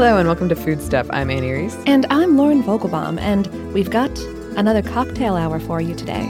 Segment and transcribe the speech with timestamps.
[0.00, 1.06] Hello and welcome to Food Stuff.
[1.10, 1.76] I'm Anney Reese.
[1.84, 4.10] And I'm Lauren Vogelbaum, and we've got
[4.56, 6.22] another cocktail hour for you today.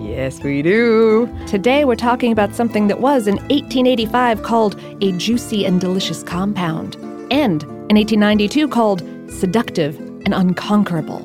[0.00, 1.28] Yes, we do.
[1.48, 6.94] Today we're talking about something that was in 1885 called a juicy and delicious compound,
[7.32, 11.18] and in 1892 called seductive and unconquerable.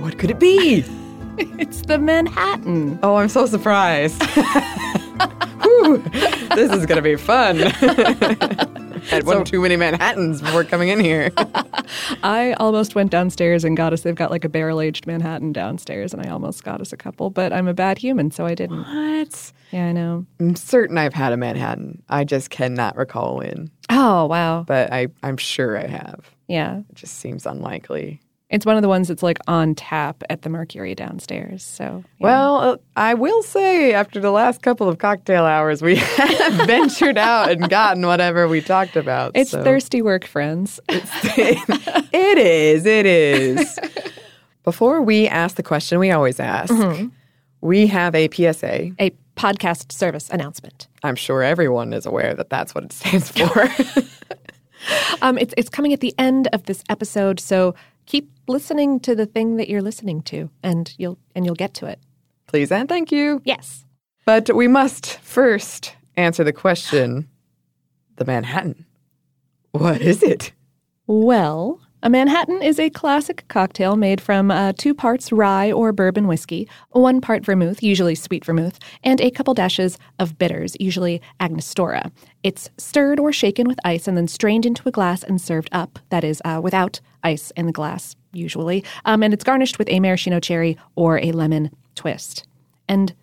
[0.00, 0.86] What could it be?
[1.58, 2.98] It's the Manhattan.
[3.02, 4.22] oh, I'm so surprised.
[5.62, 5.98] Whew,
[6.54, 7.58] this is going to be fun.
[9.08, 11.30] Had one too many Manhattans before coming in here.
[12.22, 16.12] I almost went downstairs and got us, they've got like a barrel aged Manhattan downstairs,
[16.12, 18.82] and I almost got us a couple, but I'm a bad human, so I didn't.
[18.84, 19.52] what?
[19.70, 20.24] Yeah, I know.
[20.40, 22.02] I'm certain I've had a Manhattan.
[22.08, 24.62] I just cannot recall when, Oh, wow.
[24.66, 26.30] but I, I'm sure I have.
[26.48, 26.78] Yeah.
[26.90, 28.20] It just seems unlikely.
[28.54, 31.64] It's one of the ones that's like on tap at the Mercury downstairs.
[31.64, 32.24] So, yeah.
[32.24, 37.18] Well, uh, I will say, after the last couple of cocktail hours, we have ventured
[37.18, 39.32] out and gotten whatever we talked about.
[39.34, 39.64] it's so.
[39.64, 40.78] thirsty work, friends.
[40.88, 42.86] it is.
[42.86, 43.80] It is.
[44.62, 46.72] Before we ask the question we always ask,
[47.60, 48.92] we have a PSA.
[49.00, 50.86] a podcast service announcement.
[51.02, 53.68] I'm sure everyone is aware that that's what it stands for.
[55.22, 57.74] Um, it's it's coming at the end of this episode, so
[58.06, 61.86] keep listening to the thing that you're listening to, and you'll and you'll get to
[61.86, 61.98] it.
[62.46, 63.40] Please and thank you.
[63.44, 63.84] Yes.
[64.26, 67.28] But we must first answer the question
[68.16, 68.86] the Manhattan.
[69.72, 70.52] What is it?
[71.06, 76.26] Well, a Manhattan is a classic cocktail made from uh, two parts rye or bourbon
[76.26, 82.12] whiskey, one part vermouth, usually sweet vermouth, and a couple dashes of bitters, usually Angostura.
[82.42, 85.98] It's stirred or shaken with ice and then strained into a glass and served up,
[86.10, 88.84] that is, uh, without ice in the glass, usually.
[89.04, 92.46] Um, and it's garnished with a maraschino cherry or a lemon twist.
[92.88, 93.14] And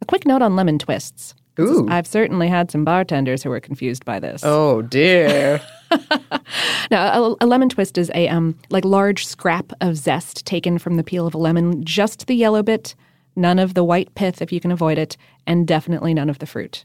[0.00, 1.34] a quick note on lemon twists.
[1.58, 1.88] Ooh.
[1.88, 4.42] I've certainly had some bartenders who were confused by this.
[4.44, 5.60] Oh dear.
[6.90, 10.96] Now, a, a lemon twist is a um like large scrap of zest taken from
[10.96, 12.94] the peel of a lemon, just the yellow bit,
[13.34, 15.16] none of the white pith if you can avoid it,
[15.46, 16.84] and definitely none of the fruit.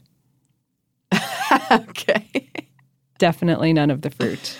[1.70, 2.50] okay.
[3.18, 4.56] Definitely none of the fruit.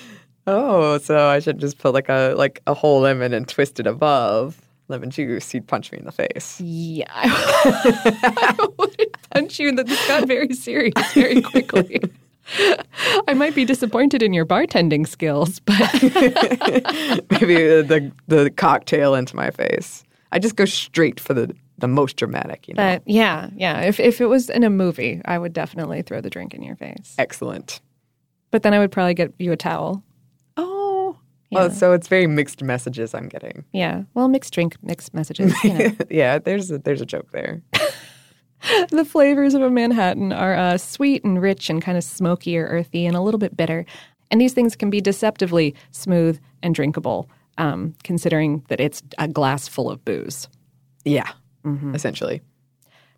[0.46, 3.86] Oh, so I should just put like a like a whole lemon and twist it
[3.86, 5.52] above lemon juice.
[5.54, 6.60] You'd punch me in the face.
[6.60, 9.68] Yeah, I would punch you.
[9.68, 12.00] And that this got very serious very quickly.
[13.28, 19.50] I might be disappointed in your bartending skills, but Maybe the the cocktail into my
[19.50, 20.02] face.
[20.32, 22.68] I just go straight for the the most dramatic.
[22.68, 22.82] You know.
[22.82, 23.80] but yeah, yeah.
[23.82, 26.76] If if it was in a movie, I would definitely throw the drink in your
[26.76, 27.14] face.
[27.18, 27.80] Excellent.
[28.50, 30.02] But then I would probably get you a towel.
[31.52, 31.56] Oh.
[31.56, 33.64] Well, so it's very mixed messages I'm getting.
[33.72, 34.02] Yeah.
[34.14, 35.52] Well, mixed drink, mixed messages.
[35.62, 35.90] You know.
[36.10, 37.62] yeah, there's a, there's a joke there.
[38.90, 42.66] the flavors of a Manhattan are uh, sweet and rich and kind of smoky or
[42.66, 43.84] earthy and a little bit bitter.
[44.30, 49.68] And these things can be deceptively smooth and drinkable, um, considering that it's a glass
[49.68, 50.48] full of booze.
[51.04, 51.30] Yeah,
[51.66, 51.94] Mm-hmm.
[51.94, 52.40] essentially.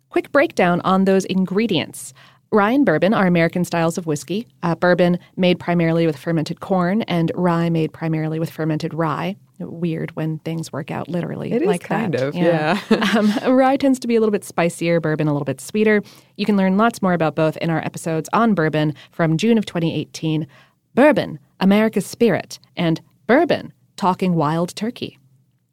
[0.09, 2.13] Quick breakdown on those ingredients.
[2.55, 4.47] Rye and bourbon are American styles of whiskey.
[4.63, 9.35] Uh, bourbon made primarily with fermented corn, and rye made primarily with fermented rye.
[9.59, 12.29] Weird when things work out literally It is like kind that.
[12.29, 12.79] of, yeah.
[13.17, 16.01] um, rye tends to be a little bit spicier, bourbon a little bit sweeter.
[16.37, 19.65] You can learn lots more about both in our episodes on bourbon from June of
[19.65, 20.47] 2018.
[20.93, 25.19] Bourbon, America's Spirit, and Bourbon, Talking Wild Turkey.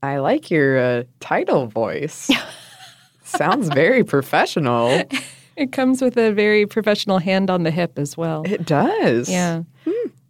[0.03, 2.29] I like your uh, title voice.
[3.23, 5.05] Sounds very professional.
[5.57, 8.43] It comes with a very professional hand on the hip as well.
[8.45, 9.29] It does.
[9.29, 9.63] Yeah.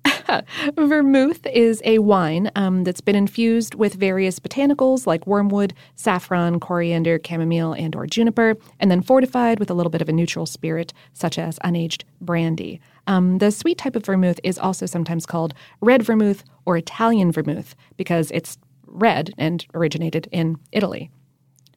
[0.77, 7.21] Vermouth is a wine um, that's been infused with various botanicals like wormwood, saffron, coriander,
[7.25, 10.93] chamomile, and or juniper, and then fortified with a little bit of a neutral spirit
[11.13, 12.81] such as unaged brandy.
[13.07, 17.75] Um, the sweet type of vermouth is also sometimes called red vermouth or Italian vermouth
[17.97, 21.11] because it's red and originated in Italy.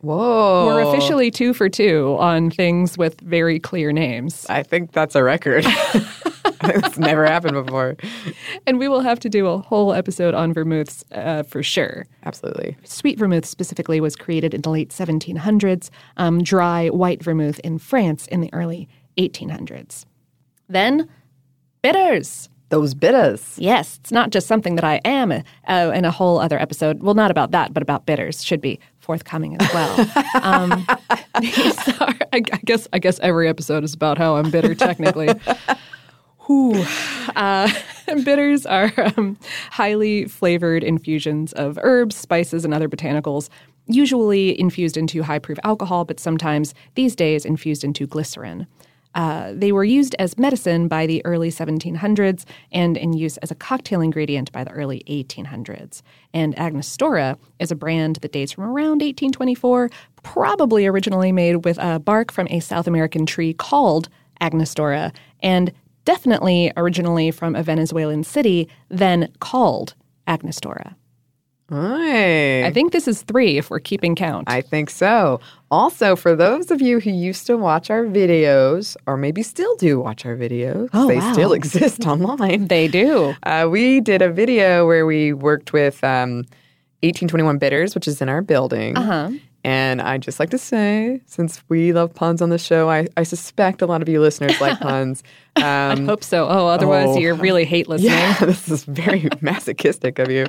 [0.06, 0.68] Whoa.
[0.68, 4.46] We're officially two for two on things with very clear names.
[4.50, 5.66] I think that's a record.
[6.64, 7.96] It's never happened before.
[8.66, 12.08] And we will have to do a whole episode on vermouths uh, for sure.
[12.24, 12.78] Absolutely.
[12.84, 18.28] Sweet vermouth specifically was created in the late 1700s, um, dry white vermouth in France
[18.28, 18.88] in the early
[19.18, 20.06] 1800s.
[20.68, 21.10] Then,
[21.82, 22.50] bitters.
[22.70, 23.58] Those bitters.
[23.60, 27.04] Yes, it's not just something that I am uh, in a whole other episode.
[27.04, 30.00] Well, not about that, but about bitters should be forthcoming as well.
[30.42, 35.30] um, are, I, I guess, I guess every episode is about how I'm bitter technically.
[36.46, 36.86] Whew.
[37.36, 37.72] Uh,
[38.24, 39.38] bitters are um,
[39.72, 43.50] highly flavored infusions of herbs, spices, and other botanicals,
[43.88, 48.68] usually infused into high proof alcohol, but sometimes these days infused into glycerin.
[49.16, 53.56] Uh, they were used as medicine by the early 1700s and in use as a
[53.56, 56.02] cocktail ingredient by the early 1800s.
[56.34, 59.90] And Angostura is a brand that dates from around 1824,
[60.22, 64.10] probably originally made with a bark from a South American tree called
[64.42, 65.72] Angostura, and
[66.04, 69.96] definitely originally from a Venezuelan city then called
[70.28, 70.96] Angostura.
[71.70, 72.64] Right.
[72.64, 74.48] I think this is three if we're keeping count.
[74.50, 75.40] I think so.
[75.72, 80.00] Also, for those of you who used to watch our videos, or maybe still do
[80.00, 81.34] watch our videos, Oh, they wow.
[81.34, 82.68] still exist online.
[82.68, 83.36] they do.
[83.44, 86.44] Uh, we did a video where we worked with um,
[87.02, 88.96] 1821 Bitters, which is in our building.
[88.98, 89.32] Uh-huh.
[89.66, 93.24] And I'd just like to say, since we love puns on the show, I, I
[93.24, 95.24] suspect a lot of you listeners like puns.
[95.56, 96.48] Um, I Hope so.
[96.48, 97.18] Oh, otherwise oh.
[97.18, 98.12] you're really hate listening.
[98.12, 100.46] yeah, this is very masochistic of you.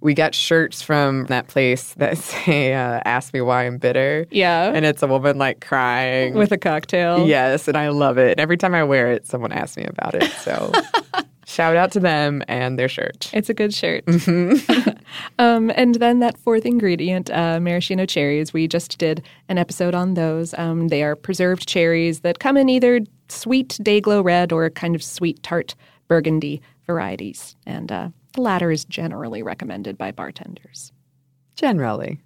[0.00, 4.26] We got shirts from that place that say, uh, Ask Me Why I'm Bitter.
[4.32, 4.72] Yeah.
[4.74, 6.34] And it's a woman like crying.
[6.34, 7.28] With a cocktail.
[7.28, 8.32] Yes, and I love it.
[8.32, 10.32] And every time I wear it, someone asks me about it.
[10.32, 10.72] So
[11.48, 13.30] shout out to them and their shirt.
[13.32, 14.04] It's a good shirt.
[15.38, 20.14] um, and then that fourth ingredient, uh, maraschino cherries, we just did an episode on
[20.14, 20.52] those.
[20.58, 25.02] Um, they are preserved cherries that come in either sweet Dayglow red or kind of
[25.02, 25.74] sweet tart
[26.06, 27.56] burgundy varieties.
[27.66, 30.92] And uh, the latter is generally recommended by bartenders.
[31.56, 32.20] Generally.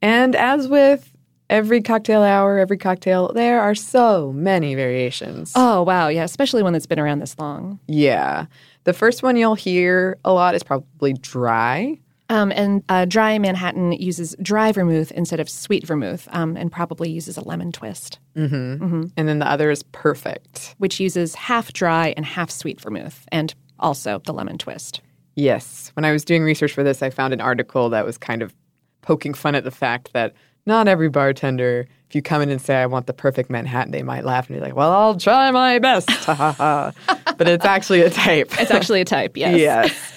[0.00, 1.12] And as with
[1.50, 5.52] every cocktail hour, every cocktail, there are so many variations.
[5.54, 6.08] Oh, wow.
[6.08, 7.78] Yeah, especially one that's been around this long.
[7.86, 8.46] Yeah.
[8.84, 11.98] The first one you'll hear a lot is probably dry.
[12.30, 17.08] Um, and uh, dry Manhattan uses dry vermouth instead of sweet vermouth um, and probably
[17.10, 18.18] uses a lemon twist.
[18.34, 20.74] And then the other is perfect.
[20.78, 25.00] which uses half dry and half sweet vermouth, and also the lemon twist.
[25.36, 25.90] Yes.
[25.94, 28.54] When I was doing research for this, I found an article that was kind of
[29.00, 30.34] poking fun at the fact that
[30.68, 34.02] not every bartender, if you come in and say, I want the perfect Manhattan, they
[34.04, 36.08] might laugh and be like, well, I'll try my best.
[37.38, 38.50] But it's actually a type.
[38.60, 39.56] It's actually a type, yes.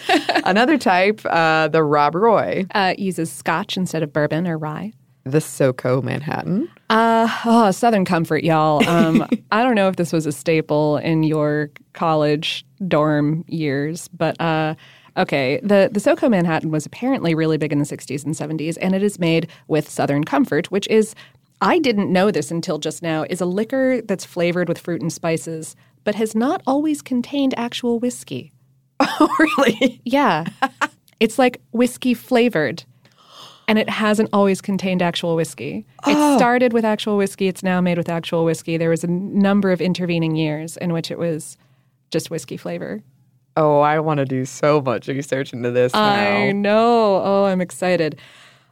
[0.09, 0.41] yes.
[0.45, 4.91] Another type, uh, the Rob Roy, Uh, uses scotch instead of bourbon or rye.
[5.23, 6.67] the SoCo Manhattan.
[6.89, 8.83] Uh, oh, Southern Comfort, y'all.
[8.89, 14.39] Um, I don't know if this was a staple in your college dorm years, but
[14.41, 14.73] uh,
[15.17, 15.59] okay.
[15.61, 19.03] The, the SoCo Manhattan was apparently really big in the 60s and 70s, and it
[19.03, 21.15] is made with Southern Comfort, which is,
[21.61, 25.11] I didn't know this until just now, is a liquor that's flavored with fruit and
[25.11, 28.51] spices, but has not always contained actual whiskey.
[29.19, 29.99] Oh, really?
[30.05, 30.45] Yeah.
[31.19, 32.83] it's like whiskey flavored.
[33.67, 35.85] And it hasn't always contained actual whiskey.
[36.05, 36.37] It oh.
[36.37, 37.47] started with actual whiskey.
[37.47, 38.77] It's now made with actual whiskey.
[38.77, 41.57] There was a number of intervening years in which it was
[42.11, 43.01] just whiskey flavor.
[43.57, 46.59] Oh, I want to do so much research into this I now.
[46.59, 47.21] know.
[47.23, 48.19] Oh, I'm excited.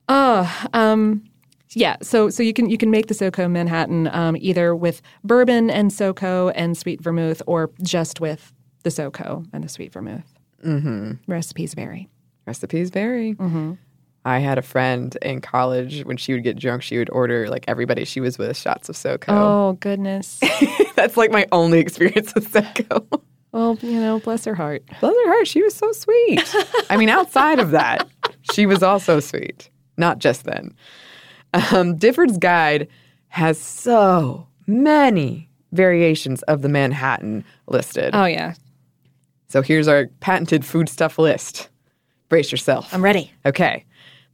[0.08, 1.24] Oh, um,
[1.72, 1.98] yeah.
[2.02, 5.92] So, so you can you can make the SoCo Manhattan um, either with bourbon and
[5.92, 8.54] SoCo and sweet vermouth, or just with
[8.84, 10.40] the SoCo and the sweet vermouth.
[10.66, 11.14] Mm-hmm.
[11.28, 12.10] Recipes vary.
[12.46, 13.36] Recipes vary.
[14.25, 17.66] I had a friend in college when she would get drunk, she would order like
[17.68, 19.25] everybody she was with shots of SoCo.
[19.30, 20.40] Oh goodness.
[20.96, 23.22] That's like my only experience with SoCo.
[23.51, 24.84] Well, you know, bless her heart.
[25.00, 26.56] Bless her heart, she was so sweet.
[26.90, 28.07] I mean, outside of that,
[28.54, 29.69] she was also sweet.
[29.98, 30.74] Not just then.
[31.72, 32.88] Um, Difford's Guide
[33.30, 38.12] has so many variations of the Manhattan listed.
[38.13, 38.53] Oh yeah,
[39.50, 41.70] So here's our patented foodstuff list.
[42.29, 42.94] Brace yourself.
[42.94, 43.32] I'm ready.
[43.46, 43.86] Okay.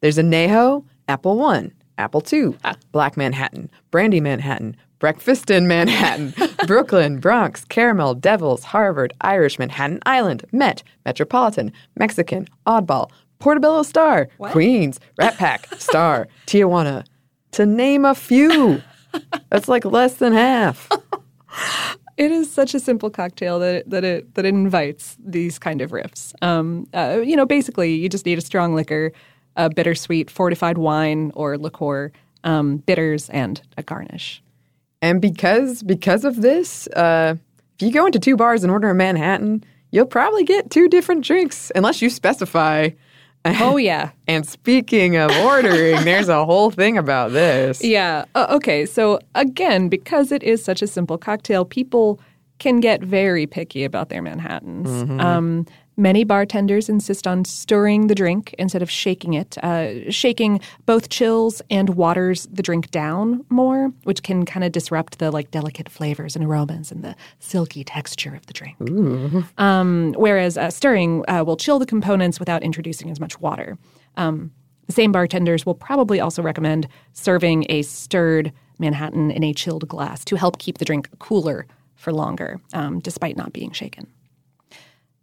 [0.02, 2.58] There's a Neho, Apple One, Apple Two,
[2.92, 6.34] Black Manhattan, Brandy Manhattan, Breakfast in Manhattan,
[6.66, 15.00] Brooklyn, Bronx, Caramel, Devils, Harvard, Irish, Manhattan Island, Met, Metropolitan, Mexican, Oddball, Portobello Star, Queens,
[15.18, 17.06] Rat Pack, Star, Tijuana,
[17.52, 18.82] to name a few.
[19.50, 20.90] That's like less than half.
[22.18, 25.82] It is such a simple cocktail that it, that it that it invites these kind
[25.82, 26.34] of riffs.
[26.42, 29.12] Um, uh, you know, basically, you just need a strong liquor,
[29.58, 32.14] a bittersweet fortified wine or liqueur,
[32.46, 34.42] um, bitters, and a garnish.
[35.02, 37.36] And because because of this, uh,
[37.80, 41.24] if you go into two bars and order a Manhattan, you'll probably get two different
[41.24, 42.90] drinks unless you specify.
[43.48, 47.84] Oh yeah, And speaking of ordering, there's a whole thing about this.
[47.84, 48.26] yeah.
[48.34, 52.20] Uh, okay, so again, because it is such a simple cocktail, people
[52.58, 54.90] can get very picky about their Manhattans.
[55.22, 59.58] Um, many bartenders insist on stirring the drink instead of shaking it.
[59.64, 65.20] Uh, shaking both chills and waters the drink down more, which can kind of disrupt
[65.20, 68.76] the like delicate flavors and aromas and the silky texture of the drink.
[69.58, 73.78] Um, whereas uh, stirring uh, will chill the components without introducing as much water.
[74.18, 74.52] Um,
[74.88, 80.24] the same bartenders will probably also recommend serving a stirred Manhattan in a chilled glass
[80.26, 84.08] to help keep the drink cooler for longer, um, despite not being shaken.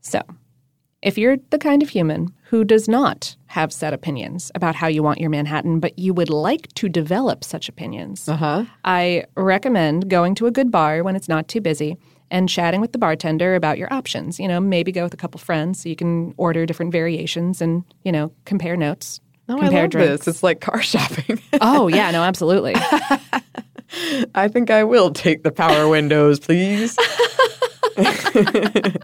[0.00, 0.20] So,
[1.02, 5.02] if you're the kind of human who does not have set opinions about how you
[5.02, 8.64] want your Manhattan, but you would like to develop such opinions, Uh-huh.
[8.84, 11.96] I recommend going to a good bar when it's not too busy
[12.30, 14.38] and chatting with the bartender about your options.
[14.40, 17.84] You know, maybe go with a couple friends so you can order different variations and,
[18.04, 19.20] you know, compare notes.
[19.48, 20.24] No, compare I love drinks.
[20.24, 20.34] this.
[20.36, 21.40] It's like car shopping.
[21.60, 22.74] Oh, yeah, no, absolutely.
[24.34, 26.96] I think I will take the power windows, please.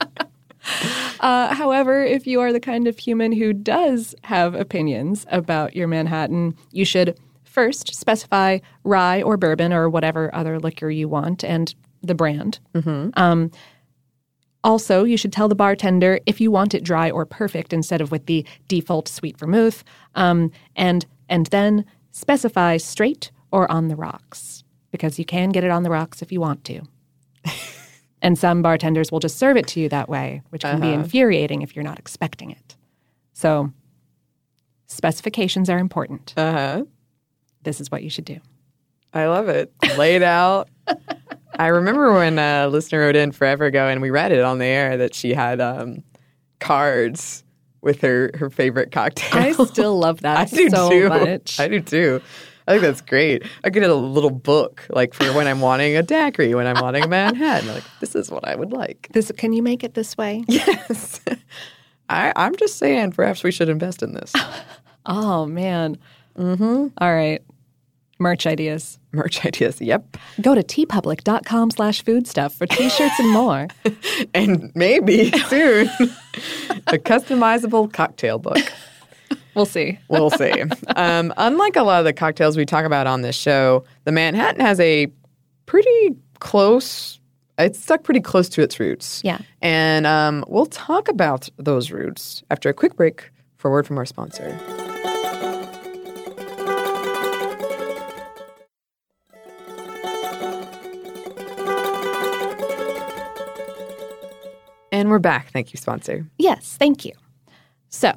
[1.21, 5.89] Uh, however, if you are the kind of human who does have opinions about your
[5.89, 11.75] Manhattan, you should first specify rye or bourbon or whatever other liquor you want and
[12.03, 12.61] the brand.
[13.17, 13.51] Um,
[14.63, 18.13] also, you should tell the bartender if you want it dry or perfect instead of
[18.13, 19.83] with the default sweet vermouth,
[20.15, 25.71] um, and and then specify straight or on the rocks because you can get it
[25.71, 26.83] on the rocks if you want to.
[28.21, 31.63] And some bartenders will just serve it to you that way, which can be infuriating
[31.63, 32.77] if you're not expecting it.
[33.33, 33.73] So,
[34.87, 36.35] specifications are important.
[36.37, 36.85] Uh huh.
[37.63, 38.41] This is what you should do.
[39.15, 39.73] I love it.
[39.97, 40.69] Laid out.
[41.59, 44.67] I remember when a listener wrote in forever ago, and we read it on the
[44.67, 46.03] air that she had um,
[46.61, 47.45] cards
[47.81, 49.41] with her her favorite cocktail.
[49.41, 51.09] I still love that I do so too.
[51.09, 51.59] much.
[51.59, 52.21] I do too.
[52.69, 53.45] I think that's great.
[53.65, 57.03] I get a little book like for when I'm wanting a daiquiri, when I'm wanting
[57.03, 57.67] a Manhattan.
[57.67, 59.09] Like this is what I would like.
[59.13, 60.45] This, can you make it this way?
[60.49, 61.23] Yes.
[62.11, 64.33] I, I'm just saying, perhaps we should invest in this.
[65.11, 65.97] Oh man.
[66.37, 66.89] Mm-hmm.
[66.99, 67.41] All right.
[68.19, 68.99] Merch ideas.
[69.13, 69.81] Merch ideas.
[69.81, 70.19] Yep.
[70.43, 73.69] Go to teepublic.com slash foodstuff for t-shirts and more.
[74.35, 75.89] And maybe soon
[76.89, 78.59] a customizable cocktail book.
[79.59, 79.99] We'll see.
[80.09, 80.63] We'll see.
[80.95, 84.61] Um, unlike a lot of the cocktails we talk about on this show, the Manhattan
[84.61, 85.09] has a
[85.67, 87.19] pretty close,
[87.59, 89.21] it's stuck pretty close to its roots.
[89.25, 89.39] Yeah.
[89.61, 93.99] And um, we'll talk about those roots after a quick break for a word from
[93.99, 94.57] our sponsor.
[104.93, 105.51] And we're back.
[105.51, 106.27] Thank you, sponsor.
[106.39, 107.13] Yes, thank you.
[107.89, 108.13] So,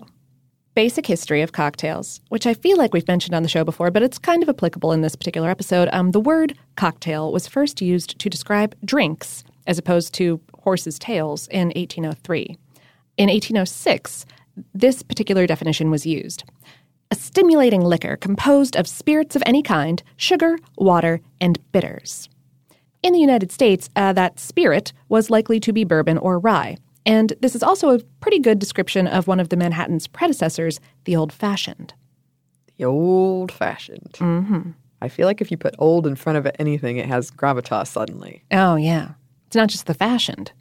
[0.73, 4.03] basic history of cocktails, which I feel like we've mentioned on the show before, but
[4.03, 5.89] it's kind of applicable in this particular episode.
[5.91, 11.47] Um, the word cocktail was first used to describe drinks as opposed to horses' tails
[11.47, 12.57] in 1803.
[13.17, 14.25] In 1806,
[14.73, 16.43] this particular definition was used.
[17.09, 22.29] A stimulating liquor composed of spirits of any kind, sugar, water, and bitters.
[23.03, 26.77] In the United States, uh, that spirit was likely to be bourbon or rye.
[27.05, 31.15] And this is also a pretty good description of one of the Manhattan's predecessors, the
[31.15, 31.93] old fashioned.
[32.77, 34.13] The old fashioned.
[34.13, 34.71] Mm-hmm.
[35.01, 38.43] I feel like if you put old in front of anything, it has gravitas suddenly.
[38.51, 39.11] Oh, yeah.
[39.47, 40.51] It's not just the fashioned,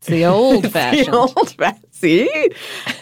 [0.00, 1.08] it's the old fashioned.
[1.08, 1.84] The old fashioned.
[1.90, 2.30] See?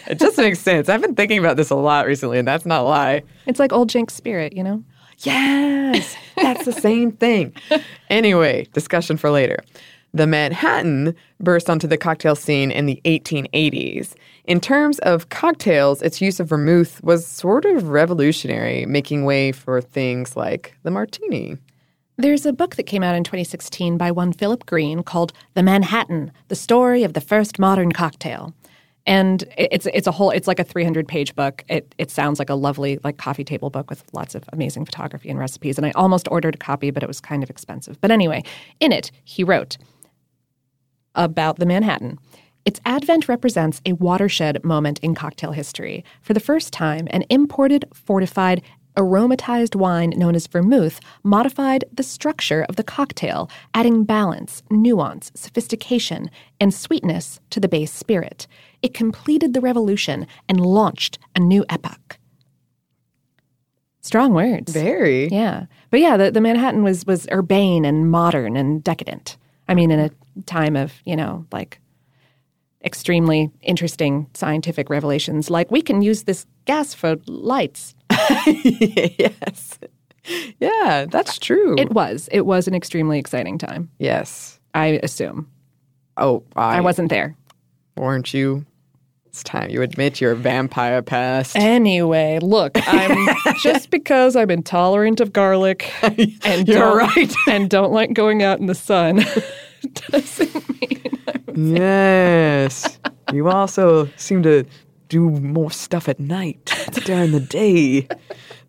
[0.07, 0.89] It just makes sense.
[0.89, 3.23] I've been thinking about this a lot recently, and that's not a lie.
[3.45, 4.83] It's like old Jinx spirit, you know?
[5.19, 7.53] Yes, that's the same thing.
[8.09, 9.59] Anyway, discussion for later.
[10.13, 14.15] The Manhattan burst onto the cocktail scene in the 1880s.
[14.45, 19.81] In terms of cocktails, its use of vermouth was sort of revolutionary, making way for
[19.81, 21.57] things like the martini.
[22.17, 26.31] There's a book that came out in 2016 by one Philip Greene called The Manhattan:
[26.47, 28.53] The Story of the First Modern Cocktail.
[29.05, 31.63] And it's it's a whole it's like a 300 page book.
[31.69, 35.29] It it sounds like a lovely like coffee table book with lots of amazing photography
[35.29, 35.77] and recipes.
[35.77, 38.01] And I almost ordered a copy, but it was kind of expensive.
[38.01, 38.43] But anyway,
[38.79, 39.77] in it he wrote
[41.15, 42.19] about the Manhattan.
[42.65, 46.03] Its advent represents a watershed moment in cocktail history.
[46.21, 48.61] For the first time, an imported, fortified,
[48.95, 56.29] aromatized wine known as vermouth modified the structure of the cocktail, adding balance, nuance, sophistication,
[56.59, 58.45] and sweetness to the base spirit.
[58.81, 62.17] It completed the revolution and launched a new epoch.
[64.01, 64.71] Strong words.
[64.71, 65.27] Very.
[65.27, 65.65] Yeah.
[65.89, 69.37] But yeah, the, the Manhattan was was urbane and modern and decadent.
[69.69, 70.09] I mean, in a
[70.47, 71.79] time of, you know, like
[72.83, 77.93] extremely interesting scientific revelations, like we can use this gas for lights.
[78.47, 79.77] yes.
[80.59, 81.75] Yeah, that's true.
[81.77, 82.27] It was.
[82.31, 84.59] It was an extremely exciting time, yes.
[84.73, 85.47] I assume.
[86.17, 87.35] Oh, I, I wasn't there.
[87.95, 88.65] Weren't you?
[89.27, 91.55] It's time you admit you're a vampire past.
[91.55, 93.27] Anyway, look, I'm
[93.61, 95.91] just because I'm intolerant of garlic
[96.43, 97.31] and You're right.
[97.47, 99.23] and don't like going out in the sun
[100.11, 102.99] doesn't mean I'm yes.
[103.31, 104.65] You also seem to
[105.09, 106.65] do more stuff at night
[107.05, 108.07] during the day.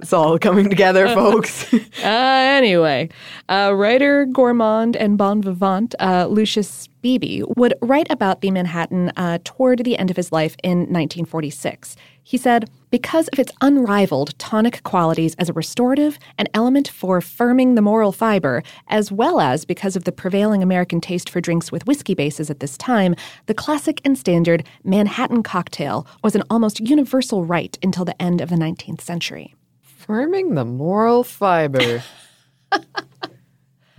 [0.01, 1.73] It's all coming together, folks.
[2.03, 3.11] Uh, anyway,
[3.51, 9.39] uh, writer, gourmand, and bon vivant uh, Lucius Beebe would write about the Manhattan uh,
[9.45, 11.97] toward the end of his life in 1946.
[12.31, 17.75] He said, because of its unrivaled tonic qualities as a restorative, an element for firming
[17.75, 21.89] the moral fiber, as well as because of the prevailing American taste for drinks with
[21.89, 27.45] whiskey bases at this time, the classic and standard Manhattan cocktail was an almost universal
[27.45, 29.57] right until the end of the 19th century.
[30.01, 32.05] Firming the moral fiber.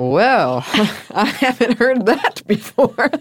[0.10, 0.63] well,
[1.12, 3.12] I haven't heard that before.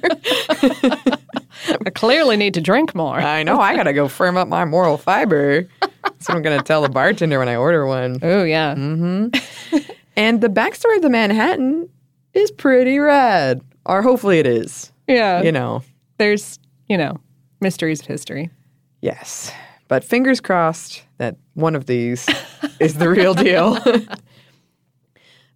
[1.86, 3.18] I clearly need to drink more.
[3.18, 5.68] I know I gotta go firm up my moral fiber.
[5.80, 8.18] That's what I'm gonna tell the bartender when I order one.
[8.22, 8.74] Oh, yeah.
[8.74, 9.78] Mm-hmm.
[10.16, 11.88] And the backstory of the Manhattan
[12.34, 13.60] is pretty rad.
[13.86, 14.92] Or hopefully it is.
[15.06, 15.42] Yeah.
[15.42, 15.82] You know.
[16.18, 16.58] There's,
[16.88, 17.16] you know,
[17.60, 18.50] mysteries of history.
[19.00, 19.52] Yes.
[19.88, 22.28] But fingers crossed that one of these
[22.78, 23.78] is the real deal.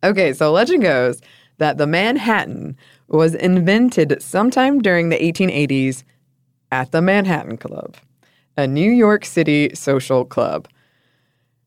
[0.05, 1.21] okay, so legend goes
[1.59, 2.77] that the Manhattan
[3.09, 6.05] was invented sometime during the 1880s
[6.73, 7.97] at the Manhattan Club,
[8.57, 10.69] a New York City social club.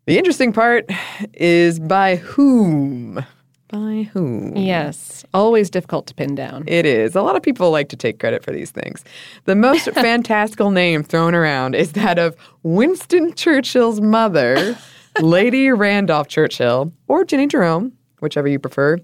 [0.05, 0.89] The interesting part
[1.33, 3.25] is by whom?
[3.67, 4.55] By whom?
[4.55, 5.25] Yes.
[5.33, 6.63] Always difficult to pin down.
[6.67, 7.15] It is.
[7.15, 9.03] A lot of people like to take credit for these things.
[9.43, 14.77] The most fantastical name thrown around is that of Winston Churchill's mother,
[15.21, 18.97] Lady Randolph Churchill, or Jennie Jerome, whichever you prefer.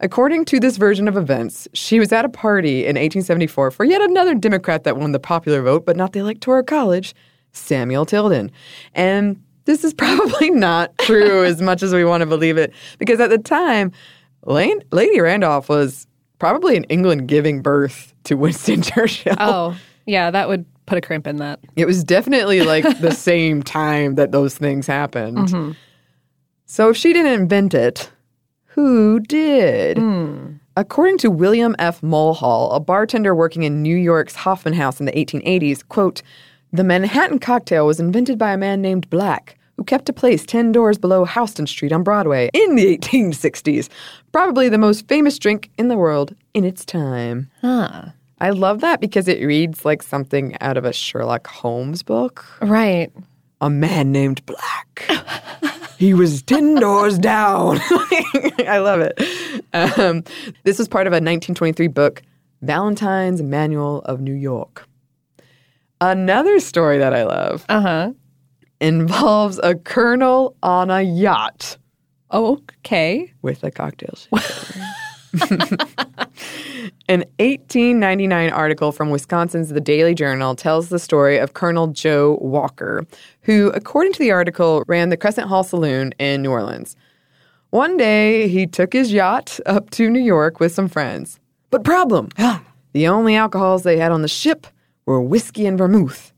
[0.00, 4.02] According to this version of events, she was at a party in 1874 for yet
[4.02, 7.14] another Democrat that won the popular vote, but not the Electoral College,
[7.52, 8.50] Samuel Tilden.
[8.94, 13.20] And this is probably not true as much as we want to believe it, because
[13.20, 13.92] at the time,
[14.44, 16.06] Lane, Lady Randolph was
[16.38, 19.36] probably in England giving birth to Winston Churchill.
[19.38, 21.60] Oh, yeah, that would put a crimp in that.
[21.74, 25.38] It was definitely like the same time that those things happened.
[25.38, 25.72] Mm-hmm.
[26.66, 28.10] So if she didn't invent it,
[28.76, 29.96] who did?
[29.96, 30.56] Hmm.
[30.76, 32.02] According to William F.
[32.02, 36.20] Mulhall, a bartender working in New York's Hoffman House in the 1880s, quote,
[36.72, 40.72] the Manhattan cocktail was invented by a man named Black, who kept a place 10
[40.72, 43.88] doors below Houston Street on Broadway in the 1860s.
[44.30, 47.50] Probably the most famous drink in the world in its time.
[47.62, 48.08] Huh.
[48.42, 52.44] I love that because it reads like something out of a Sherlock Holmes book.
[52.60, 53.10] Right.
[53.62, 55.08] A man named Black.
[55.98, 57.78] he was 10 doors down.
[58.66, 59.18] I love it.
[59.74, 60.24] Um,
[60.64, 62.22] this was part of a 1923 book,
[62.62, 64.86] Valentine's Manual of New York.
[66.00, 68.12] Another story that I love Uh huh.
[68.80, 71.78] involves a colonel on a yacht
[72.32, 73.32] Okay.
[73.42, 75.76] with a cocktail shaker.
[77.08, 83.06] An 1899 article from Wisconsin's The Daily Journal tells the story of Colonel Joe Walker,
[83.42, 86.96] who, according to the article, ran the Crescent Hall Saloon in New Orleans.
[87.70, 91.40] One day, he took his yacht up to New York with some friends.
[91.70, 92.28] But problem
[92.92, 94.66] the only alcohols they had on the ship
[95.04, 96.32] were whiskey and vermouth.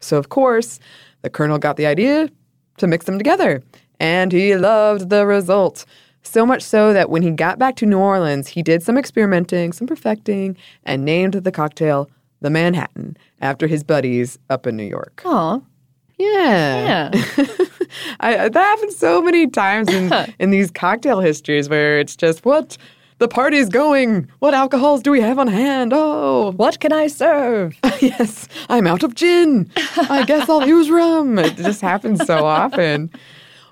[0.00, 0.80] So, of course,
[1.22, 2.30] the colonel got the idea
[2.78, 3.62] to mix them together,
[4.00, 5.84] and he loved the result.
[6.28, 9.72] So much so that when he got back to New Orleans, he did some experimenting,
[9.72, 12.10] some perfecting, and named the cocktail
[12.42, 15.22] the Manhattan after his buddies up in New York.
[15.24, 15.60] Aw.
[16.18, 17.10] Yeah.
[17.10, 17.22] Yeah.
[18.20, 22.76] I, that happens so many times in, in these cocktail histories where it's just, what?
[23.18, 24.28] The party's going.
[24.38, 25.92] What alcohols do we have on hand?
[25.94, 27.76] Oh, what can I serve?
[28.00, 29.70] yes, I'm out of gin.
[30.10, 31.38] I guess I'll use rum.
[31.38, 33.10] It just happens so often.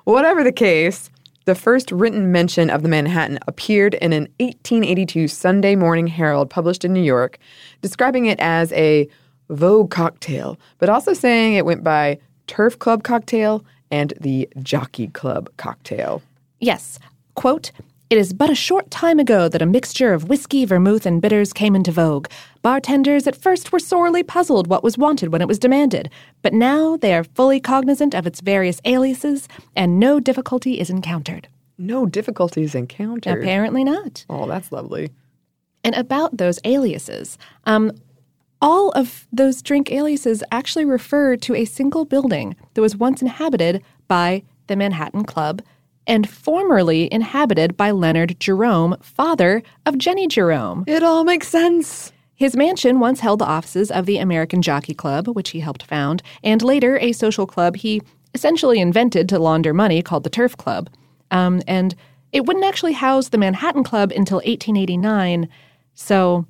[0.04, 1.10] Whatever the case,
[1.46, 6.84] the first written mention of the Manhattan appeared in an 1882 Sunday Morning Herald published
[6.84, 7.38] in New York,
[7.80, 9.08] describing it as a
[9.48, 15.48] Vogue cocktail, but also saying it went by Turf Club cocktail and the Jockey Club
[15.56, 16.20] cocktail.
[16.58, 16.98] Yes.
[17.36, 17.70] Quote,
[18.10, 21.52] it is but a short time ago that a mixture of whiskey, vermouth, and bitters
[21.52, 22.26] came into vogue.
[22.66, 26.10] Bartenders at first were sorely puzzled what was wanted when it was demanded,
[26.42, 31.46] but now they are fully cognizant of its various aliases, and no difficulty is encountered.
[31.78, 33.40] No difficulties encountered.
[33.40, 34.26] Apparently not.
[34.28, 35.12] Oh, that's lovely.
[35.84, 37.92] And about those aliases, um,
[38.60, 43.80] all of those drink aliases actually refer to a single building that was once inhabited
[44.08, 45.62] by the Manhattan Club
[46.04, 50.82] and formerly inhabited by Leonard Jerome, father of Jennie Jerome.
[50.88, 52.12] It all makes sense.
[52.36, 56.22] His mansion once held the offices of the American Jockey Club, which he helped found,
[56.44, 58.02] and later a social club he
[58.34, 60.90] essentially invented to launder money called the Turf Club.
[61.30, 61.94] Um, and
[62.32, 65.48] it wouldn't actually house the Manhattan Club until 1889,
[65.94, 66.44] so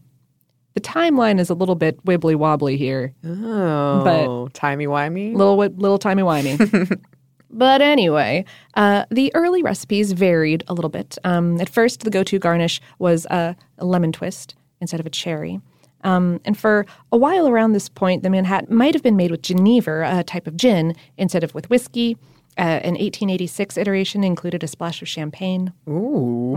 [0.75, 5.35] the timeline is a little bit wibbly wobbly here, Oh, timey wimey.
[5.35, 7.01] little little timey wimey.
[7.49, 8.45] But anyway,
[8.75, 11.17] uh, the early recipes varied a little bit.
[11.25, 15.61] Um, at first, the go to garnish was a lemon twist instead of a cherry.
[16.05, 19.43] Um, and for a while around this point, the Manhattan might have been made with
[19.43, 22.17] Genever, a type of gin, instead of with whiskey.
[22.59, 25.73] Uh, an 1886 iteration included a splash of champagne.
[25.89, 26.57] Ooh.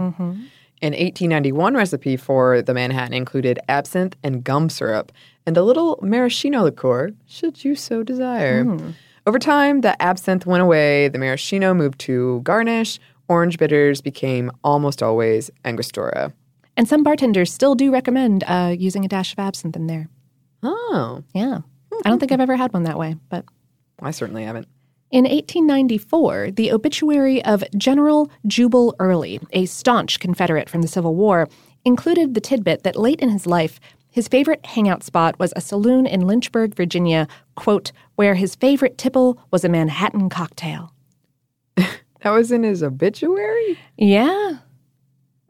[0.81, 5.11] An 1891 recipe for the Manhattan included absinthe and gum syrup
[5.45, 8.77] and a little maraschino liqueur, should you so desire.
[9.27, 15.03] Over time, the absinthe went away, the maraschino moved to garnish, orange bitters became almost
[15.03, 16.33] always Angostura.
[16.79, 20.07] And some bartenders still do recommend uh, using a dash of absinthe in there.
[20.63, 21.59] Oh, Yeah.
[22.05, 23.43] I don't think I've ever had one that way, but
[24.01, 24.69] I certainly haven't.
[25.11, 31.49] In 1894, the obituary of General Jubal Early, a staunch Confederate from the Civil War,
[31.83, 36.05] included the tidbit that late in his life, his favorite hangout spot was a saloon
[36.05, 40.93] in Lynchburg, Virginia, quote, where his favorite tipple was a Manhattan cocktail.
[42.21, 43.79] That was in his obituary?
[43.97, 44.57] Yeah.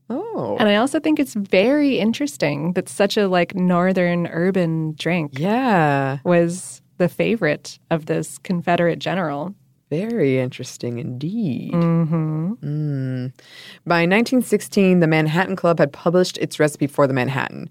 [0.09, 0.57] Oh.
[0.59, 6.19] And I also think it's very interesting that such a like northern urban drink Yeah.
[6.23, 9.53] was the favorite of this Confederate general.
[9.89, 11.73] Very interesting indeed.
[11.73, 12.53] Mm-hmm.
[12.53, 13.31] Mm.
[13.85, 17.69] By 1916, the Manhattan Club had published its recipe for the Manhattan.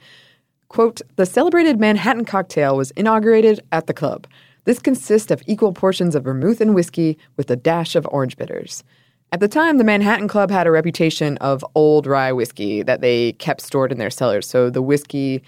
[0.68, 4.26] Quote, the celebrated Manhattan cocktail was inaugurated at the club.
[4.64, 8.82] This consists of equal portions of vermouth and whiskey with a dash of orange bitters.
[9.30, 13.32] At the time, the Manhattan Club had a reputation of old rye whiskey that they
[13.32, 14.48] kept stored in their cellars.
[14.48, 15.42] So the whiskey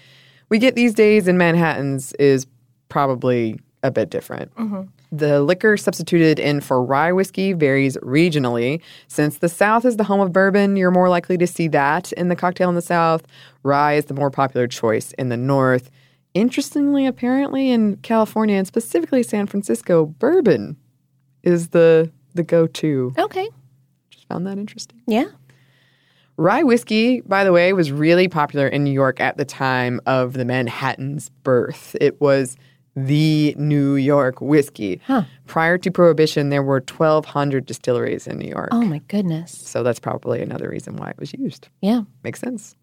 [0.49, 2.45] we get these days in Manhattans is
[2.89, 4.53] probably a bit different.
[4.55, 4.81] Mm-hmm.
[5.13, 8.81] The liquor substituted in for rye whiskey varies regionally.
[9.07, 12.27] Since the South is the home of bourbon, you're more likely to see that in
[12.27, 13.25] the cocktail in the South.
[13.63, 15.89] Rye is the more popular choice in the North.
[16.33, 20.77] Interestingly, apparently in California and specifically San Francisco, bourbon
[21.43, 23.13] is the the go-to.
[23.17, 23.49] Okay.
[24.31, 25.01] Found that interesting.
[25.07, 25.25] Yeah.
[26.37, 30.33] Rye whiskey, by the way, was really popular in New York at the time of
[30.33, 31.97] the Manhattan's birth.
[31.99, 32.55] It was
[32.95, 35.01] the New York whiskey.
[35.05, 35.23] Huh.
[35.47, 38.69] Prior to Prohibition, there were 1,200 distilleries in New York.
[38.71, 39.51] Oh my goodness.
[39.51, 41.67] So that's probably another reason why it was used.
[41.81, 42.03] Yeah.
[42.23, 42.77] Makes sense.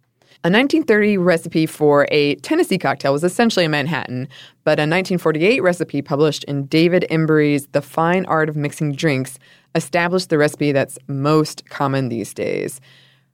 [0.45, 4.29] A 1930 recipe for a Tennessee cocktail was essentially a Manhattan,
[4.65, 9.39] but a 1948 recipe published in David Embury's The Fine Art of Mixing Drinks
[9.75, 12.81] established the recipe that's most common these days.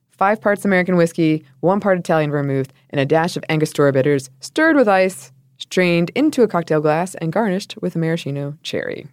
[0.09, 4.75] Five parts American whiskey, one part Italian vermouth, and a dash of Angostura bitters, stirred
[4.75, 9.07] with ice, strained into a cocktail glass, and garnished with a maraschino cherry.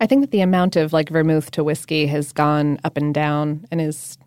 [0.00, 3.66] I think that the amount of like vermouth to whiskey has gone up and down
[3.70, 4.18] and is,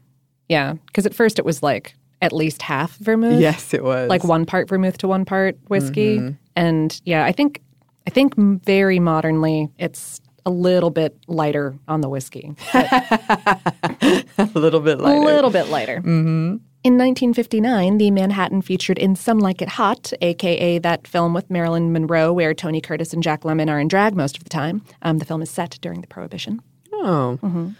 [0.47, 3.39] yeah, because at first it was like at least half vermouth.
[3.41, 4.10] Yes, it was.
[4.10, 6.17] Like one part vermouth to one part whiskey.
[6.17, 6.36] Mm-hmm.
[6.56, 7.62] And yeah, I think,
[8.08, 12.53] I think very modernly it's a little bit lighter on the whiskey.
[12.73, 15.17] a little bit lighter.
[15.17, 15.97] A little bit lighter.
[15.97, 16.58] Mm-hmm.
[16.84, 21.91] In 1959, the Manhattan featured in Some Like It Hot, aka that film with Marilyn
[21.91, 24.84] Monroe where Tony Curtis and Jack Lemmon are in drag most of the time.
[25.01, 26.62] Um, the film is set during the Prohibition.
[26.93, 27.73] Oh.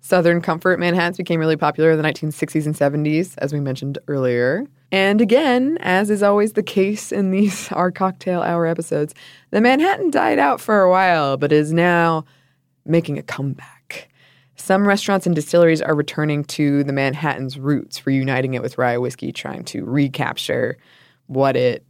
[0.00, 4.64] Southern Comfort Manhattans became really popular in the 1960s and 70s, as we mentioned earlier.
[4.92, 9.14] And again, as is always the case in these Our Cocktail Hour episodes,
[9.50, 12.24] the Manhattan died out for a while, but is now
[12.84, 14.08] making a comeback.
[14.56, 19.32] Some restaurants and distilleries are returning to the Manhattan's roots, reuniting it with rye whiskey,
[19.32, 20.78] trying to recapture
[21.26, 21.84] what it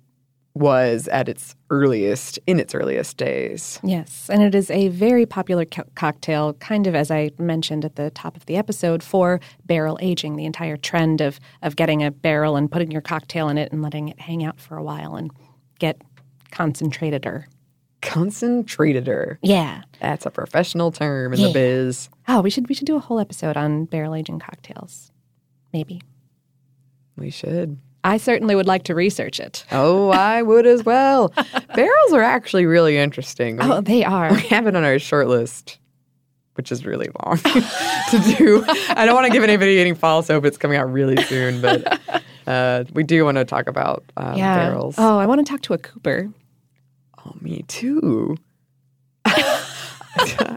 [0.57, 3.79] was at its earliest, in its earliest days.
[3.85, 7.97] Yes, and it is a very popular co- cocktail, kind of as I mentioned at
[7.97, 10.37] the top of the episode, for barrel aging.
[10.37, 13.83] The entire trend of of getting a barrel and putting your cocktail in it and
[13.83, 15.31] letting it hang out for a while and
[15.79, 16.01] get
[16.51, 17.27] concentrated
[18.03, 19.39] Concentrator.
[19.43, 19.83] Yeah.
[20.01, 22.09] That's a professional term in the biz.
[22.29, 25.11] Oh, we should we should do a whole episode on barrel aging cocktails.
[25.73, 26.01] Maybe.
[27.17, 27.79] We should.
[28.07, 29.65] I certainly would like to research it.
[29.73, 31.33] Oh, I would as well.
[31.75, 33.59] Barrels are actually really interesting.
[33.61, 34.33] Oh, they are.
[34.33, 35.79] We have it on our short list,
[36.55, 38.65] which is really long to do.
[38.91, 40.45] I don't want to give anybody any false hope.
[40.45, 42.01] It's coming out really soon, but
[42.47, 44.57] uh, we do want to talk about um, yeah.
[44.57, 44.95] barrels.
[44.99, 46.31] Oh, I want to talk to a Cooper.
[47.19, 48.37] Oh, me too.
[49.25, 50.57] I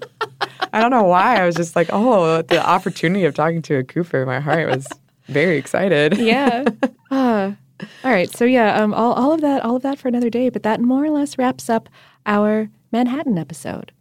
[0.74, 1.42] don't know why.
[1.42, 4.24] I was just like, oh, the opportunity of talking to a Cooper.
[4.28, 4.88] My heart was
[5.26, 6.16] very excited.
[6.20, 6.66] Yeah.
[7.12, 7.56] Ah.
[8.04, 8.30] all right.
[8.32, 10.50] So yeah, um, all, all of that, all of that for another day.
[10.50, 11.90] But that more or less wraps up
[12.26, 13.92] our Manhattan episode.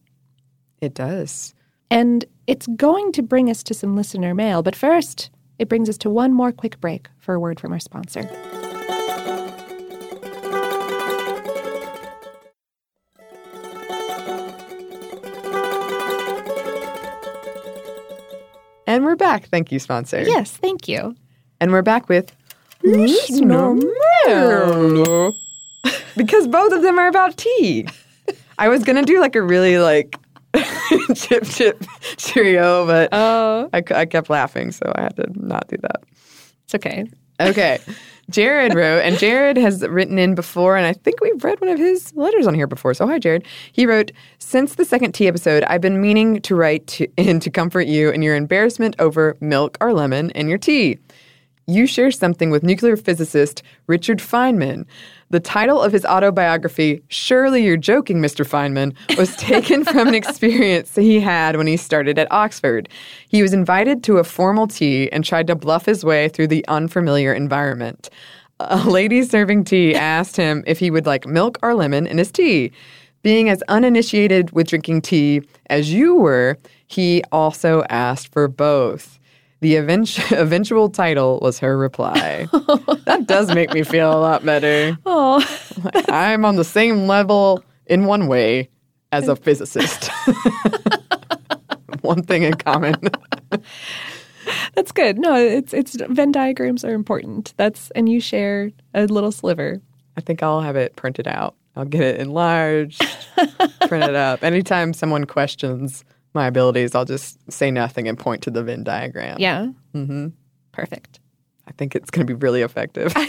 [0.81, 1.55] It does.
[1.91, 4.63] And it's going to bring us to some listener mail.
[4.63, 7.81] But first, it brings us to one more quick break for a word from our
[7.81, 8.29] sponsor.
[18.87, 19.49] And we're back.
[19.49, 20.23] Thank you, sponsor.
[20.23, 21.15] Yes, thank you.
[21.61, 22.35] And we're back with
[26.17, 27.87] because both of them are about tea.
[28.59, 30.17] I was gonna do like a really like
[31.15, 31.85] chip chip
[32.17, 36.03] cheerio, but Oh, I, I kept laughing, so I had to not do that.
[36.65, 37.07] it's okay.
[37.41, 37.79] Okay.
[38.31, 41.79] Jared wrote, and Jared has written in before, and I think we've read one of
[41.79, 42.93] his letters on here before.
[42.93, 43.47] So, hi, Jared.
[43.73, 47.49] He wrote, Since the second tea episode, I've been meaning to write to, in to
[47.51, 50.99] comfort you in your embarrassment over milk or lemon in your tea.
[51.71, 54.87] You share something with nuclear physicist Richard Feynman.
[55.29, 58.43] The title of his autobiography, Surely You're Joking, Mr.
[58.43, 62.89] Feynman, was taken from an experience he had when he started at Oxford.
[63.29, 66.67] He was invited to a formal tea and tried to bluff his way through the
[66.69, 68.09] unfamiliar environment.
[68.61, 72.33] A lady serving tea asked him if he would like milk or lemon in his
[72.33, 72.73] tea.
[73.21, 79.18] Being as uninitiated with drinking tea as you were, he also asked for both.
[79.61, 82.47] The eventu- eventual title was her reply.
[83.05, 84.97] that does make me feel a lot better.
[85.07, 85.45] Oh,
[86.09, 88.69] I'm on the same level in one way
[89.13, 90.11] as a physicist.
[92.03, 92.97] one thing in common.
[94.75, 95.19] that's good.
[95.19, 97.55] No, it's it's Venn diagrams are important.
[97.57, 99.81] That's and you share a little sliver.
[100.17, 101.55] I think I'll have it printed out.
[101.77, 103.01] I'll get it enlarged,
[103.87, 104.43] print it up.
[104.43, 109.37] Anytime someone questions my abilities, I'll just say nothing and point to the Venn diagram.
[109.39, 109.69] Yeah.
[109.95, 110.29] Mm-hmm.
[110.73, 111.21] Perfect.
[111.67, 113.15] I think it's going to be really effective.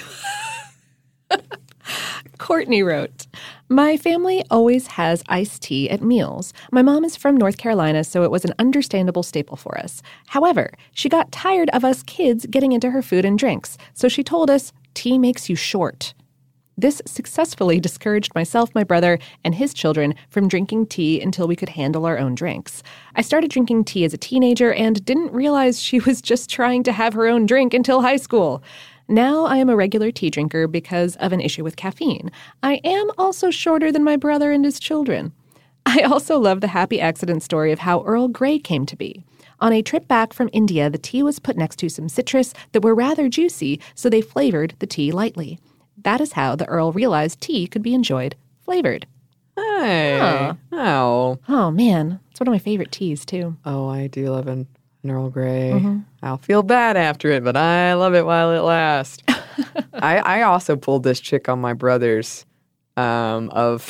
[2.37, 3.27] Courtney wrote,
[3.67, 6.53] My family always has iced tea at meals.
[6.71, 10.01] My mom is from North Carolina, so it was an understandable staple for us.
[10.27, 14.23] However, she got tired of us kids getting into her food and drinks, so she
[14.23, 16.13] told us tea makes you short.
[16.79, 21.67] This successfully discouraged myself, my brother, and his children from drinking tea until we could
[21.67, 22.83] handle our own drinks.
[23.17, 26.93] I started drinking tea as a teenager and didn't realize she was just trying to
[26.93, 28.63] have her own drink until high school.
[29.09, 32.31] Now I am a regular tea drinker because of an issue with caffeine.
[32.63, 35.33] I am also shorter than my brother and his children.
[35.85, 39.25] I also love the happy accident story of how Earl Grey came to be.
[39.59, 42.83] On a trip back from India, the tea was put next to some citrus that
[42.83, 45.59] were rather juicy, so they flavored the tea lightly.
[46.03, 49.05] That is how the Earl realized tea could be enjoyed flavored.
[49.57, 50.51] hey.
[50.71, 51.37] Oh.
[51.49, 53.57] Oh man, it's one of my favorite teas too.
[53.65, 54.67] Oh, I do love an,
[55.03, 55.99] an Earl Grey.
[56.23, 59.23] I'll feel bad after it, but I love it while it lasts.
[59.93, 62.45] I, I also pulled this chick on my brothers
[62.95, 63.85] um, of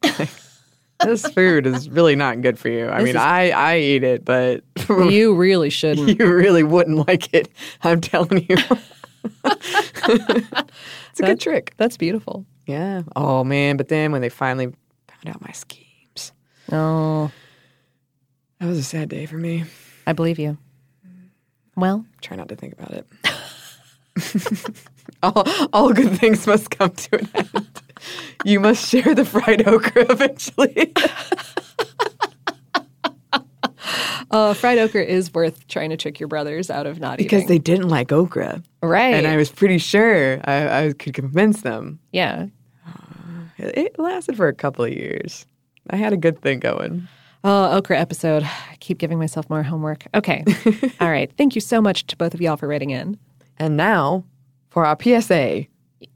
[1.04, 2.88] this food is really not good for you.
[2.88, 6.18] I mean, is- I, I eat it, but You really shouldn't.
[6.18, 7.48] you really wouldn't like it.
[7.82, 8.56] I'm telling you.
[11.20, 11.74] It's a good trick.
[11.76, 12.44] That's beautiful.
[12.66, 13.02] Yeah.
[13.16, 13.76] Oh, man.
[13.76, 16.32] But then when they finally found out my schemes,
[16.70, 17.30] Oh,
[18.60, 19.64] that was a sad day for me.
[20.06, 20.58] I believe you.
[21.76, 23.06] Well, Try not to think about it.
[25.22, 27.82] all, all good things must come to an end.
[28.44, 30.92] You must share the fried okra eventually.
[34.30, 37.26] uh, fried okra is worth trying to trick your brothers out of not eating.
[37.26, 37.48] because eating.
[37.48, 38.62] they didn't like okra.
[38.82, 39.14] right.
[39.14, 41.98] And I was pretty sure I, I could convince them.
[42.12, 42.46] yeah.
[43.58, 45.44] It, it lasted for a couple of years.
[45.90, 47.08] I had a good thing going.
[47.42, 48.42] Oh, okra episode.
[48.44, 50.04] I keep giving myself more homework.
[50.14, 50.44] Okay.
[51.00, 51.32] All right.
[51.36, 53.18] Thank you so much to both of y'all for writing in.
[53.58, 54.24] And now
[54.70, 55.66] for our PSA.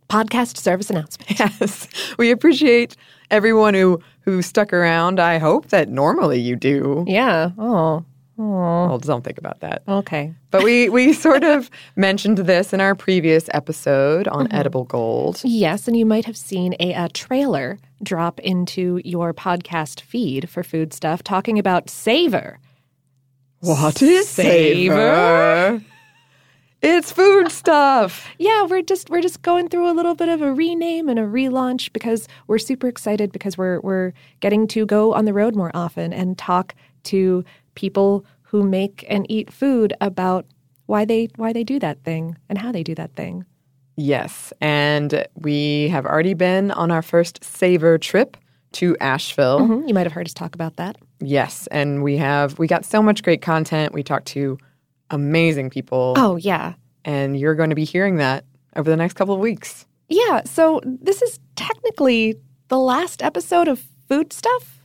[0.08, 1.38] Podcast service announcement.
[1.40, 2.96] Yes, we appreciate
[3.30, 5.20] everyone who who stuck around.
[5.20, 7.04] I hope that normally you do.
[7.06, 7.50] Yeah.
[7.58, 8.04] Oh.
[8.38, 8.86] Oh.
[8.88, 9.82] Well, don't think about that.
[9.86, 10.34] Okay.
[10.50, 14.56] But we we sort of mentioned this in our previous episode on mm-hmm.
[14.56, 15.40] edible gold.
[15.44, 20.62] Yes, and you might have seen a, a trailer drop into your podcast feed for
[20.62, 22.58] food stuff talking about Savor.
[23.60, 24.90] What is Savor?
[24.90, 25.84] savor?
[26.82, 28.28] It's food stuff.
[28.38, 31.22] Yeah, we're just we're just going through a little bit of a rename and a
[31.22, 35.70] relaunch because we're super excited because we're we're getting to go on the road more
[35.74, 37.44] often and talk to
[37.76, 40.44] people who make and eat food about
[40.86, 43.44] why they why they do that thing and how they do that thing.
[43.96, 48.36] Yes, and we have already been on our first savor trip
[48.72, 49.60] to Asheville.
[49.60, 50.96] Mhm, You might have heard us talk about that.
[51.20, 53.92] Yes, and we have we got so much great content.
[53.94, 54.58] We talked to
[55.12, 56.74] amazing people, Oh yeah.
[57.04, 58.44] and you're going to be hearing that
[58.74, 59.86] over the next couple of weeks.
[60.08, 62.34] Yeah, so this is technically
[62.68, 64.80] the last episode of food stuff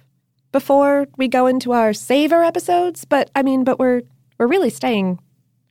[0.51, 4.01] before we go into our savor episodes, but I mean, but we're
[4.37, 5.19] we're really staying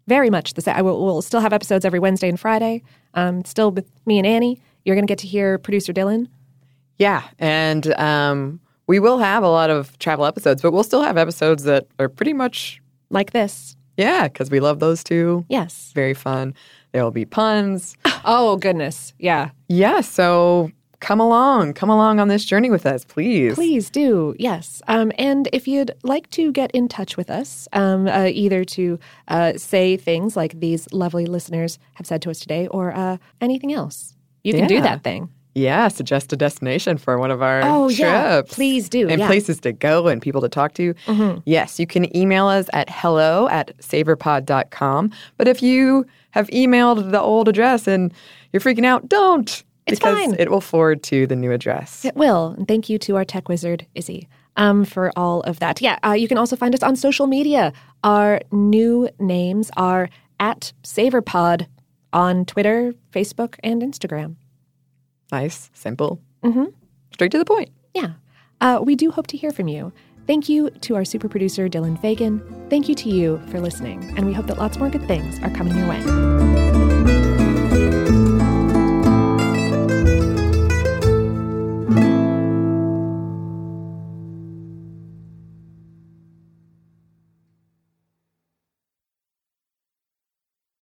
[0.09, 0.77] very much the same.
[0.77, 2.83] I will, we'll still have episodes every Wednesday and Friday.
[3.15, 4.61] Um, still with me and Anney.
[4.85, 6.27] You're going to get to hear producer Dylan.
[6.99, 11.17] Yeah, and um, we will have a lot of travel episodes, but we'll still have
[11.17, 13.76] episodes that are pretty much like this.
[13.97, 15.45] Yeah, because we love those two.
[15.49, 15.93] Yes.
[15.95, 16.55] Very fun.
[16.93, 17.97] There will be puns.
[18.29, 19.15] Oh, goodness.
[19.21, 19.51] Yeah.
[19.69, 21.75] Yeah, so come along.
[21.75, 23.55] Come along on this journey with us, please.
[23.55, 24.83] Please do, yes.
[24.89, 28.99] Um, and if you'd like to get in touch with us, um, uh, either to
[29.29, 33.73] uh, say things like these lovely listeners have said to us today or uh, anything
[33.73, 35.29] else, you can do that thing.
[35.57, 37.99] Yeah, suggest a destination for one of our Oh, trips.
[37.99, 38.43] yeah.
[38.47, 39.17] Please do, And yeah.
[39.17, 39.27] Mm-hmm.
[39.27, 40.95] places to go and people to talk to.
[41.47, 45.11] Yes, you can email us at hello at savorpod.com.
[45.39, 48.13] But if you have emailed the old address and
[48.53, 49.65] you're freaking out, don't.
[49.87, 50.35] It's because fine.
[50.39, 52.05] it will forward to the new address.
[52.05, 52.49] It will.
[52.59, 55.81] And thank you to our tech wizard, Izzy, um, for all of that.
[55.81, 57.73] Yeah, uh, you can also find us on social media.
[58.05, 61.67] Our new names are at SavorPod
[62.13, 64.37] on Twitter, Facebook, and Instagram.
[65.33, 66.67] Nice, simple, mm-hmm.
[67.13, 67.71] straight to the point.
[67.95, 68.13] Yeah.
[68.61, 69.93] Uh, we do hope to hear from you.
[70.27, 72.41] Thank you to our super producer, Dylan Fagan.
[72.69, 74.13] Thank you to you for listening.
[74.17, 76.76] And we hope that lots more good things are coming your way.